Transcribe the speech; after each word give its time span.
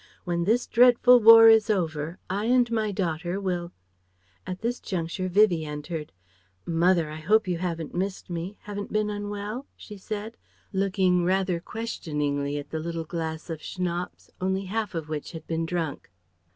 When 0.23 0.45
this 0.45 0.65
dreadful 0.65 1.19
war 1.19 1.47
is 1.47 1.69
over, 1.69 2.17
I 2.27 2.45
and 2.45 2.71
my 2.71 2.91
daughter 2.91 3.39
will" 3.39 3.71
At 4.47 4.61
this 4.61 4.79
juncture 4.79 5.27
Vivie 5.29 5.63
entered. 5.63 6.11
"Mother, 6.65 7.11
I 7.11 7.17
hope 7.17 7.47
you 7.47 7.59
haven't 7.59 7.93
missed 7.93 8.27
me, 8.27 8.57
haven't 8.61 8.91
been 8.91 9.11
unwell?" 9.11 9.67
she 9.75 9.97
said, 9.97 10.37
looking 10.73 11.23
rather 11.23 11.59
questioningly 11.59 12.57
at 12.57 12.71
the 12.71 12.79
little 12.79 13.05
glass 13.05 13.47
of 13.47 13.61
Schnapps, 13.61 14.31
only 14.41 14.65
half 14.65 14.95
of 14.95 15.07
which 15.07 15.33
had 15.33 15.45
been 15.45 15.67
drunk. 15.67 16.09